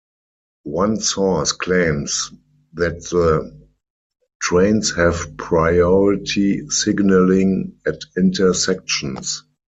[0.63, 2.31] One source claims
[2.73, 3.55] that the
[4.41, 9.43] trains have priority signalling at intersections.